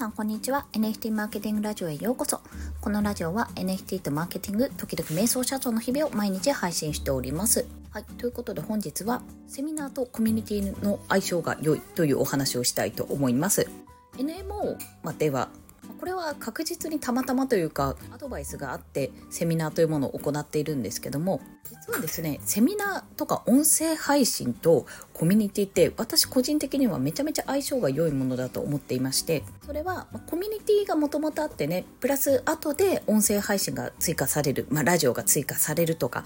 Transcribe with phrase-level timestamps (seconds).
[0.00, 0.64] さんこんにちは。
[0.72, 2.40] NFT マーケティングラジオへようこそ。
[2.80, 7.66] このラジオは NFT とマーケティング時々瞑想社長の日々を毎日配信しております。
[7.90, 8.04] はい。
[8.16, 13.68] ということで本日はセミナーとコミュニティの相性が良いというお話をしたいと思います。
[14.16, 14.78] NMO
[15.18, 15.50] では
[16.00, 36.24] これは確実にたまたまというかアドバイスがあってセミナーというものを行っているんですけども実はですねセミナーとか音声配信とコミュニティって私個人的にはめちゃめちゃ相性が良いものだと思っていましてそれはコミュニティがもともとあってねプラス後で音声配信が追加される、まあ、ラジオが追加されるとか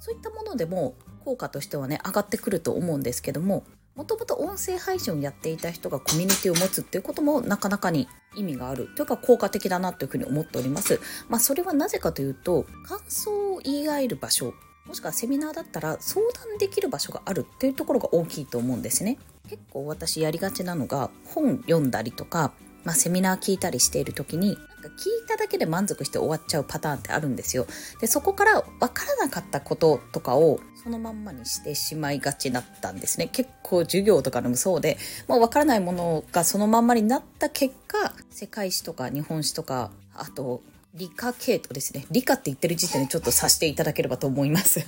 [0.00, 3.62] そういったものでも効果としてはね上がってくると思うんですけども
[3.94, 11.00] もともと音声配信をやっていた人がコミュニティを持つっていうこともなかなかに意味があるというか効果的だなというふうに思っております。
[11.28, 14.54] まあそれはなぜかというと感想を言い合える場所
[14.86, 19.18] もしくはセミナーだったら相談できる場所があるっていうところが大きいと思うんですね。
[19.48, 22.52] 結構私やりがちなのが本読んだりとか、
[22.84, 27.66] まあ、セミナー聞いたりしている時にか聞いただけで満足して終わっちゃうパターンってあるんですよ。
[28.00, 33.28] で、そこから分からなかったこととかをそのまんまにしてしまいがちだったんですね。
[33.28, 40.60] 結構授業とかでもそうで、もう分からないものがそのまんまになった結果、世界史とか日本史とか、あと
[40.94, 42.04] 理科系統ですね。
[42.10, 44.80] 理科って言ってる時点でちょっとさしていただければと思います。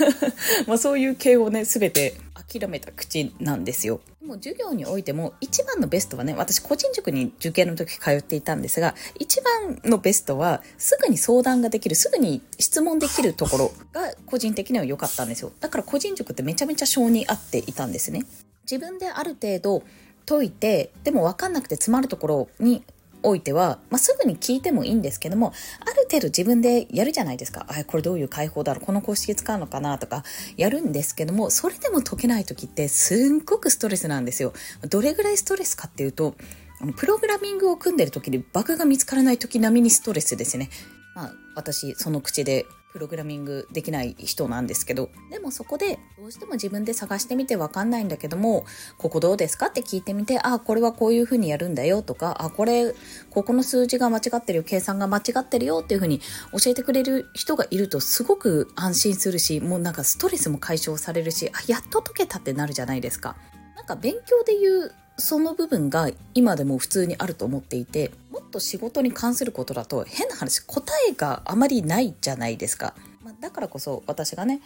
[0.68, 4.00] まあそういう系をね、すべて諦めた口なんですよ。
[4.22, 15.52] も授業においても一番のベストはね、私個人塾に受験の時通っていたんですが、一番のベストはすぐに相談ができる、すぐに質問できるところが個人的には良かったんですよ。
[15.60, 18.26] だから個人塾ってめちゃめちゃ性に合っていたんですね。
[18.70, 19.82] 自分である程度
[20.26, 22.84] 解いて、でも分かんなくて詰まるところに
[23.22, 27.66] おいては、まあ、すぐに聞いてもいいんですけども、ある程度自分でやるじゃないですか。
[27.68, 30.24] あ、これどういう解放だろうこの公式使うのかなとか、
[30.56, 34.52] やるんですけども、それでも解けない時ってすんごくストレスなんですよ。
[34.88, 36.34] どれぐらいストレスかっていうと、
[36.96, 40.70] プログラミングを組んでる時にバグが見つからない時並みにストレスですね。
[41.14, 48.64] まあ、私、その口でプログラミングできない人なんですけどでもそこでどうしても自分で探してみてわかんないんだけども
[48.96, 52.94] ここどうですかって聞いてみてあこれはこういうふうにやるんだよとかあこれ
[53.30, 56.20] ここの数字が間違ってるよ計算が間違ってるよっていうふうに
[56.52, 63.36] 教えてくれる人がいるとすごく安心するしもうなんかストレスも解消されるしあやっと解けたってなるじゃないですか。
[63.76, 68.12] なんか勉強でいうその部分が今でも普通にあると思っていて
[68.48, 74.60] と仕事に関することだと変な話答えがあまりないじゃないですか、まあ、だからこそ私がね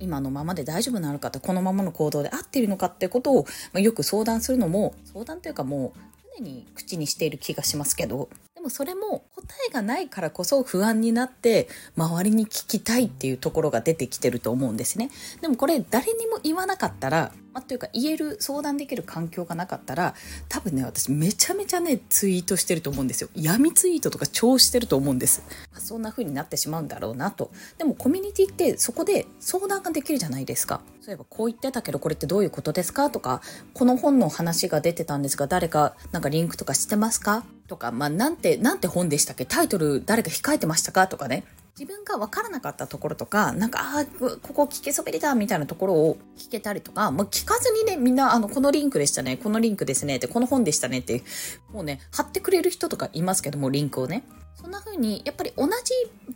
[0.00, 5.98] 今のままで大丈夫なのかってこのままの行動で合っているのかってことを、まあ、よく相談するのも相談というかもう
[6.38, 15.10] 常に口にしている気がしますけどでもそれも答えがないからこそ不安になって周りに聞きたいっていうところが出てきてると思うんですね。
[15.40, 20.14] でもこれ誰にも言わなかったらまあ、というか言える相談できる環境がなかったら
[20.48, 23.30] 多分ね私めちゃめちゃねツイートしてると思うんですよ。
[23.36, 25.42] 闇ツイートとか超してると思うんです、
[25.84, 27.50] そんな風になってしまうんだろうなと。
[27.78, 30.80] でもコミュニティってそこで相談ができるじゃないですか。
[31.00, 33.10] そういえばこう言ってたけどこれってどういうことですか？
[33.10, 33.42] とか
[33.74, 37.44] この本の話が出てたんですが誰かなんかリンクとか知ってますか？
[37.68, 39.44] とかまあなんてなんて本でしたっけ？
[39.44, 41.06] タイトル誰か控えてましたか？
[41.06, 41.44] とかね。
[41.76, 51.24] 自分が分からなかったところとか、なんか、ああ、ここ聞けそべりだみたいなところを聞けたりとか、もう聞かずにね、みんな、あの、このリンクでしたね、このリンクですね、って、この本でしたねって、
[51.72, 54.22] もうね、貼ってくれる人とかいますけども、リンクをね。
[54.60, 55.72] そんな風に、やっぱり同じ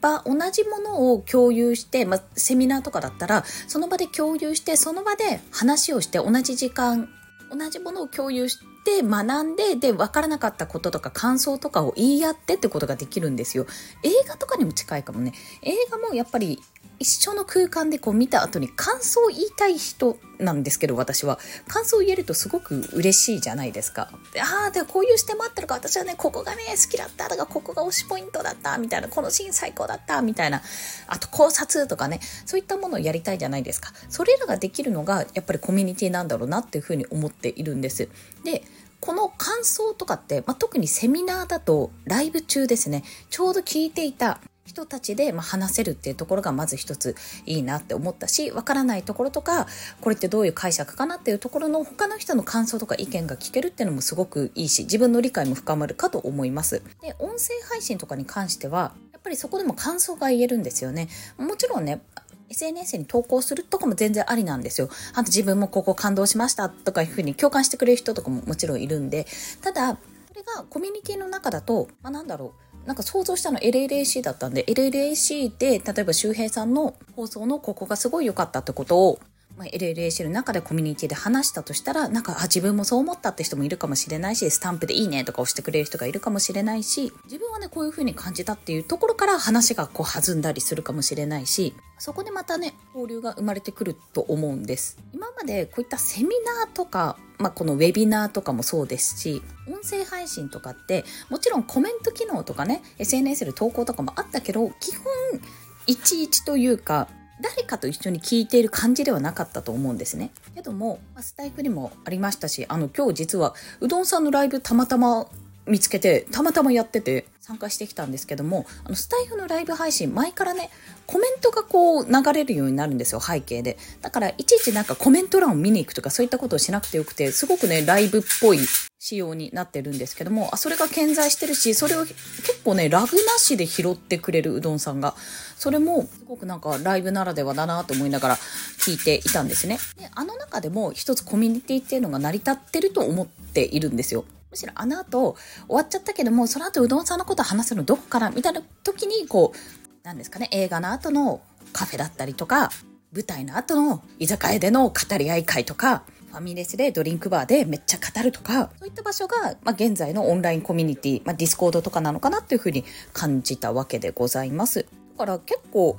[0.00, 7.08] 場、同じものを共有して、まあ、セミナーとかだったら、その場で共有して、その場で話をして、同じ時間、
[7.50, 13.66] 同じものを共有して、学んでで分からなかったこととか感想とかを言い合ってってことができるんですよ。
[14.04, 15.32] 映画とかにも近いかもね。
[15.62, 16.62] 映画もやっぱり
[16.98, 21.38] 一緒の空間でこう見た後に感想を言いたい人なんですけど私は。
[21.68, 24.10] 感想を言えるとすごく嬉しいじゃないですか。
[24.32, 25.74] でああでこういう視点もあったのか。
[25.74, 27.28] 私はねここがね好きだった。
[27.28, 28.78] とかここが推しポイントだった。
[28.78, 29.08] みたいな。
[29.08, 30.22] このシーン最高だった。
[30.22, 30.62] みたいな。
[31.06, 33.92] あと考察とかねそういったものをやりたいじゃないですか。
[34.08, 38.08] それらができるのがやっぱりコミュニティなんだろうなっていうふうに思っているんです。
[38.44, 38.62] で
[39.00, 43.04] この感想とかって、まあ、特にセミナーだとライブ中ですね。
[43.30, 47.16] ちょうど聞いていた人たちでま話せるっていうところがまず一つ
[47.46, 49.66] いいなって思ったしわからないところとか
[50.00, 56.82] これってどういう解釈かなっていうところの他の人の感想とか意見が聞けるっていうのもすごくいいし自分の理解も深まるかと思います。
[57.00, 61.08] で音声配信とかに関してはやっぱりそこでも感想が言えるんですよね。
[61.38, 62.00] もちろんね
[62.48, 64.88] SNS に投稿するとかも全然ありなんですよ。
[65.12, 69.26] あと自分もここ感動しましたとかいうふうに共感してくれる人とかももちろんいるんで、
[69.62, 70.00] ただ、こ
[70.34, 72.52] れがコミュニティの中だと、まあ、なんだろう、
[72.86, 79.18] なんか想像したの LLAC だったんで、LLAC で、例えば周平さんの放送のここがすごい良かったってことを、
[79.56, 94.98] まあ、LLAC の中でコミュニティで話したとしたら、なんか、あ、自分もそう思ったって人もいるかもしれないし、スタンプでいいねとか押してくれる人がいるかもしれないし、自分はね、こういう風に感じたっていうところから話がこう弾んだりするかもしれないし、そこでまたね、交流が生まれてくると思うんです。
[95.14, 105.40] 今までこういったセミナーとか、まあ、このウェビナーとかもそうですし、音声配信とかって、もちろんコメント機能とかね、SNS で投稿とかもあったけど、基本、
[105.86, 107.08] いちいちというか、
[107.40, 110.30] 誰かと一緒に聞いている感じではなかったと思うんですね。
[110.54, 115.26] けども、スタイフにもありましたし、あの、今日実は、うどんさんのライブたまたま
[115.66, 120.70] 見つけて、たまたまやってて参加してきたんですけども、あの、スタイフのライブ配信、前からね、
[121.06, 123.76] コメントがこう流れるようになるんですよ、背景で。
[124.00, 128.60] だから、いちいちなんかコメント欄を見に行くとか、そういったことをしなくてよくて、すごくね、ライブっぽい
[128.98, 132.16] 仕様になってるんですけども、あ、それが健在してるし、それを結
[132.64, 135.14] 構ね、ラグなしで拾ってくれるうどんさんが、
[135.56, 138.36] それもすごくなんかライブならではだなと思いながら
[138.78, 139.78] 聞いていたんですね。
[139.98, 144.24] で、あの中でも一つコミュニティっていうのが成り立ってると思っているんですよ。
[144.56, 145.36] むしろあの後
[145.68, 151.42] 終わっちゃったけども、その後うどんさんのこと話すのどこからみたいな時に、こう、なんですかね、映画の後の
[151.74, 152.70] カフェだったりとか、
[153.12, 164.86] 舞台の後の居酒屋での語り合い会とか、ファミレスでドリンクバーでめっちゃ語るとか、そういった場所が、まあ、現在のオンラインコミュニティ、まあ、ディスコードとかなのかなっていうふうに感じたわけでございます。
[165.18, 165.98] だから結構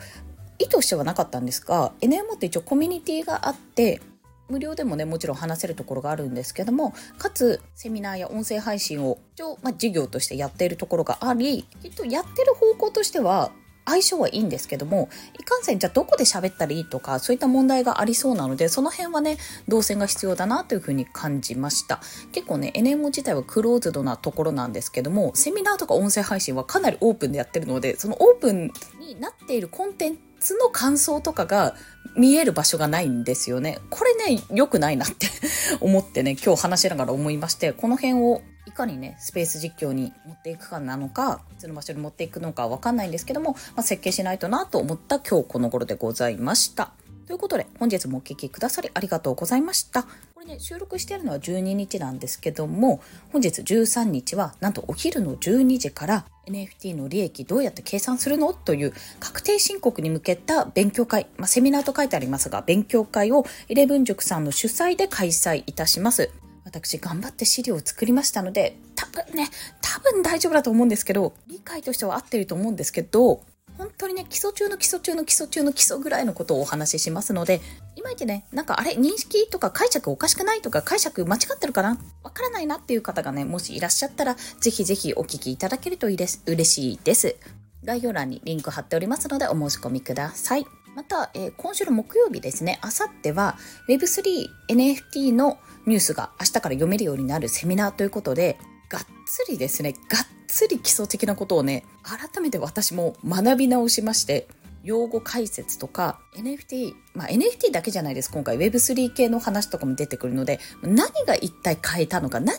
[0.58, 4.02] 意図してはなかったんですが NMO って一応コミュニティがあって
[4.50, 13.52] 無料でもねもちろん話せるところがあるんですけどもかつセミナーや音声配信を一応、まあ、事業としてやっているところがありきっとやってる方向としては
[13.88, 15.08] 相性はいいんですけども、
[15.40, 19.38] いかんせんじゃあどこで喋ったらいいとか、そういった問題がありそうなので、その辺はね、
[19.70, 22.02] 動線が必要だなというふうに感じました。
[22.34, 30.18] 結構ね、NMO 自体はクローズドなところなんですけども、セミナーとか音声配信はかなりオープンでやってるので、そのオープンになっているコンテン
[30.56, 31.76] の感想とかが
[32.16, 33.80] 見える場所がないんですよね。
[33.90, 35.28] これね、良くないなって
[35.82, 46.92] 思ってね、今日話しながら思いまして、この辺をいかにね、スペース実況に持っていくかなのか、別の場所に持っていくのかわかんないんですけども、まあ、設計しないとなと思った今日この頃でございました。
[47.28, 50.06] ということで、本日もお聴きくださりありがとうございました。
[50.48, 53.02] ね、収録してるのは12日なんですけども、
[53.34, 66.32] 本日13日は、なんとお昼の12時から NFT の利益どうやって計算するのという確定申告に向けた勉強会、まあ、セミナーと書いてありますが、勉強会をイレブン塾さんの主催で開催いたします。
[66.64, 69.50] 私頑張って資料を作りましたので、多分ね、
[69.82, 73.42] 多分大丈夫だと思うんですけど、理解としては合ってると思うんですけど、
[73.78, 77.62] 本当にね、基礎中の基礎中の基礎中の基礎ぐらいのことをお話ししますので、
[77.96, 86.42] いまいちね、なんかあれ、認識とか解釈おかしくないとか解釈間違ってるかなわからないなっていう方がね、もしいらっしゃったら、ぜひぜひお聞きいただけるといいです。
[86.46, 87.36] 嬉しいです。
[87.84, 90.66] 概要欄にリンク貼っておりますので、お申し込みください。
[90.96, 93.56] また、えー、今週の木曜日ですね、あさっては
[93.88, 98.58] Web3NFT のニュースが明日から読めるようになるセミナーということで、
[98.90, 100.02] がっつりですね、がっ
[100.48, 104.48] つり基礎的なことをね、改めて私も学び直しまして、
[104.84, 108.32] 用語解説とか NFT、まあ NFT だけじゃないです。
[108.32, 112.58] 今回 Web3 系の話とかも出てくるので、何が一体変えたのか、何、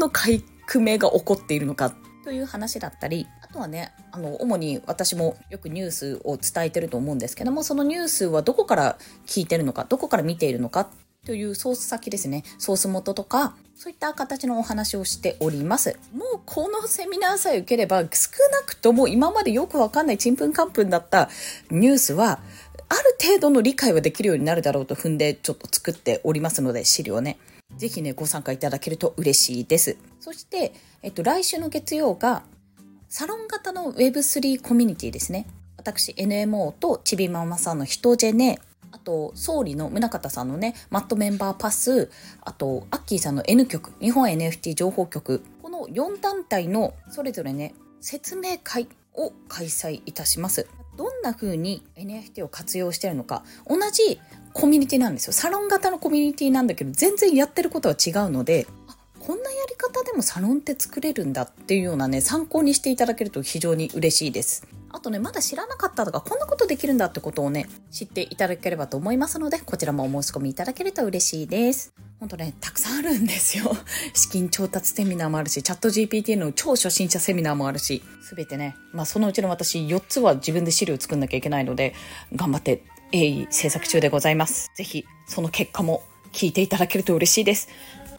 [0.00, 1.94] の改革が起こっているのか
[2.24, 10.88] という話だったり、あとはね、あの、主に私もよくニュースを伝えてると思うんですけども、そのニュースはどこから聞いてるのか、どこから見ているのか
[11.24, 15.96] というソース先ですね、ソース元とか、そういった形のお話をしております。
[16.12, 18.06] もうこのセミナーさえ受ければ、少
[18.50, 21.30] なくとも今までよくわかんないちんぷんかんぷんだった
[21.70, 22.40] ニュースは、
[22.88, 27.38] ある程度の理解はできるようになるだろうと踏んでちょっと作っておりますので、資料ね。
[27.76, 29.96] ぜひね、ご参加いただけると嬉しいです。
[30.18, 32.42] そして、えっと、来週の月曜が、
[33.08, 35.46] サロン型の Web3 コミュニティですね。
[35.76, 38.58] 私、NMO とちびママさんの人ジェネ、
[38.92, 42.10] あと、総理の宗像さんのね、マットメンバーパス、
[42.42, 50.68] あと、アッキーさんの N 局、日本 NFT 情報局、この4団体のそれぞれね、説明会を開催いたします。
[50.96, 54.20] どんな風に NFT を活用してるのか、同じ
[54.52, 55.32] コミュニティなんですよ。
[55.32, 64.66] サロン型のコミュニティなんだけど、全然やってることは違うので、あ、こんなやり方でもサロンって作れるんだっていうようなね、参考にしていただけると非常に嬉しいです。
[64.92, 71.94] あとね、まだ知らなかったとか、こんなことできるんだってことをね、知っていただければと思いますので、こちらもお申し込みいただけると嬉しいです。
[72.20, 73.74] ほんとね、たくさんあるんですよ。
[74.14, 81.94] 資金調達セミナーもあるし、チャット GPT の超初心者セミナーもあるし、すべてね、まあそのうちの私4つは自分で資料作んなきゃいけないので、
[82.34, 84.70] 頑張って鋭意制作中でございます。
[84.76, 87.68] ぜひ、その結果も聞いていただけると嬉しいです。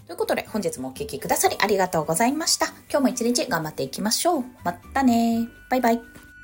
[0.08, 2.68] ということで、本日もお聴きくださりありがとうございました。
[2.90, 4.44] 今日も一日頑張っていきましょう。
[4.64, 6.13] またねバイバイ。